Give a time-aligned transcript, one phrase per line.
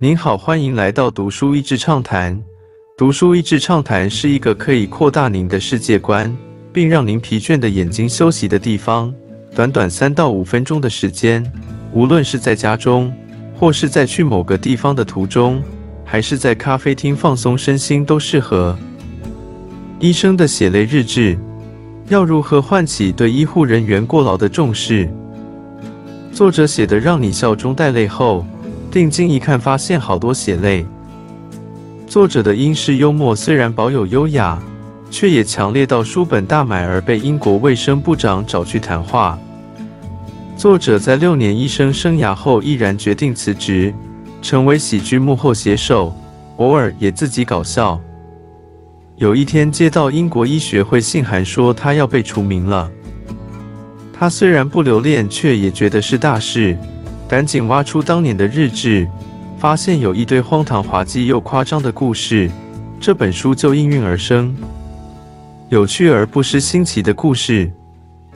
[0.00, 2.40] 您好，欢迎来到读书益智畅谈。
[2.96, 6.32] 读书益智畅谈是一个可以扩大您的世界观，
[6.72, 9.12] 并让您疲倦的眼睛休息的地方。
[9.56, 11.44] 短短三到五分钟的时间，
[11.92, 13.12] 无论是在家中，
[13.56, 15.60] 或是在去某个地方的途中，
[16.04, 18.78] 还是在咖啡厅放松身心，都适合。
[19.98, 21.36] 医生的血泪日志：
[22.06, 25.10] 要如何唤起对医护人员过劳的重视？
[26.30, 28.46] 作者写的让你笑中带泪后。
[28.90, 30.86] 定睛一看，发现好多血泪。
[32.06, 34.58] 作者的英式幽默虽然保有优雅，
[35.10, 39.38] 却也强烈到书本大买而被英国卫生部长找去谈话。
[40.56, 43.94] 作者在六年医生生涯后，毅然决定辞职，
[44.40, 46.16] 成为喜剧幕后写手，
[46.56, 48.00] 偶尔也自己搞笑。
[49.16, 52.90] 有一天接到英国医学会信函，说他要被除名了。
[54.12, 56.76] 他虽然不留恋，却也觉得是大事。
[57.28, 59.06] 赶紧挖出当年的日志，
[59.58, 62.50] 发现有一堆荒唐、滑稽又夸张的故事，
[62.98, 64.56] 这本书就应运而生。
[65.68, 67.70] 有趣而不失新奇的故事。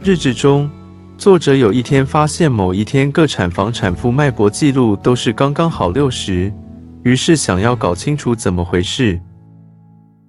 [0.03, 0.71] 日志中，
[1.17, 6.53] 作者有一天发现某一天各产房产妇脉搏记录都是刚刚好六十，
[7.03, 9.19] 于是想要搞清楚怎么回事。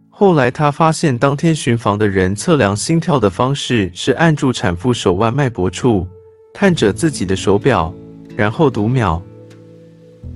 [0.09, 6.07] 后来他发现当天巡房的人测量心跳的方式是按住产妇手腕脉搏处，
[6.53, 7.93] 看着自己的手表。
[8.35, 9.21] 然后读秒，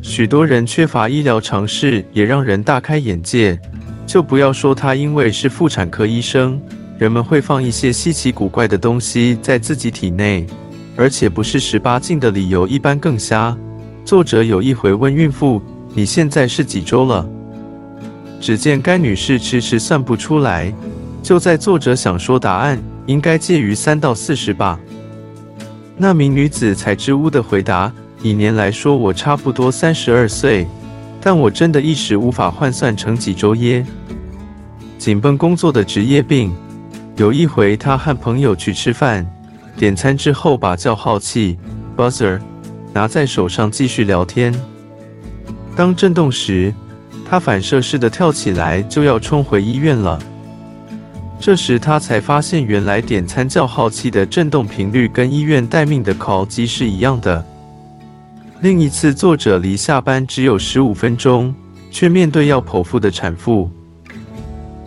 [0.02, 3.60] 许多人缺乏医疗常识，也让人大开眼界。
[4.06, 6.62] 就不要说他因为是妇产科医生，
[6.98, 10.46] 人们会放一些稀奇古怪的东西在自己体内，
[10.96, 13.58] 而且不是十八禁的理由，一般更瞎。
[14.06, 15.62] 作者有一回问孕妇
[15.94, 17.28] ：“你现在是几周了？”
[18.40, 20.74] 只见该女士迟迟算不出来。
[21.24, 24.80] 就在作者想说答案应该介于三到四十吧。
[25.98, 30.68] 那名女子才支吾的回答：“以年来说，我差不多三十二岁，
[31.20, 33.84] 但我真的一时无法换算成几周耶。
[35.00, 36.54] 紧绷工作的职业病。
[37.16, 39.26] 有一回，他和朋友去吃饭，
[39.76, 41.58] 点餐之后把叫号器
[41.98, 42.40] （buzzer）
[42.94, 44.54] 拿在手上继续聊天。
[45.76, 46.72] 当震动时，
[47.28, 50.20] 他反射式的跳起来，就要冲回医院了。”
[51.40, 57.46] 这时他才发现，原来点餐叫号器的震动频率跟医院待命的 call 机是一样的。
[58.62, 61.54] 另一次，作者离下班只有十五分钟，
[61.92, 63.70] 却面对要剖腹的产妇，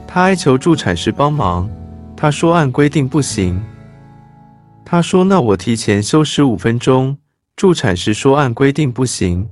[0.07, 1.71] 他哀求助产士帮忙。
[2.17, 3.59] 他说按规定不行。
[4.85, 7.17] 他说那我提前休十五分钟。
[7.57, 9.49] 助产士说按规定不行。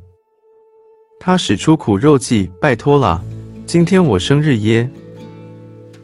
[1.20, 3.22] 他使出苦肉计，拜托了，
[3.66, 4.90] 今天我生日耶。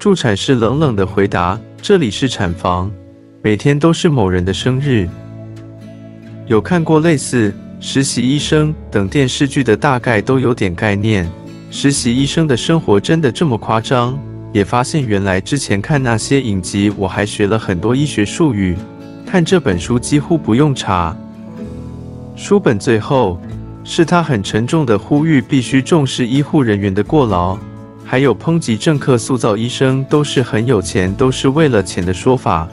[0.05, 2.93] 助产士冷冷的回答：“这里是产房，
[3.41, 5.09] 每天都是某人的生日。”
[6.47, 7.51] 有看过类似
[7.81, 11.27] 《实习医生》等电视剧的，大概都有点概念。
[11.71, 14.19] 实习医生的生活真的这么夸张？
[14.53, 18.77] 也发现原来之前看那些影集，我还学了很多医学术语。
[19.25, 21.17] 看这本书几乎不用查。
[22.37, 23.41] 书本最后
[23.85, 27.59] 是他很沉重的呼吁：必须重视医护人员的过劳。
[28.05, 32.69] 还有抨击政客塑造医生都是很有钱，都是为了钱的说法。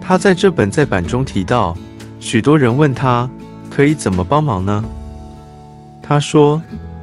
[0.00, 1.76] 他在这本再版中提到，
[2.18, 3.28] 许多人问他
[3.70, 4.84] 可以怎么帮忙呢？
[6.02, 6.60] 他说，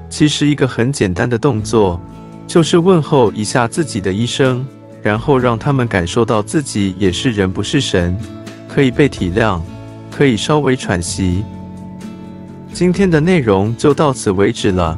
[0.09, 1.99] 其实一个很简单的动作，
[2.45, 4.65] 就是问候一下自己的医生，
[5.01, 8.17] 然后让他们感受到自己也是人，不是神，
[8.67, 9.61] 可以被体谅，
[10.11, 11.43] 可以稍微喘息。
[12.73, 14.97] 今天的内容就到此为止了。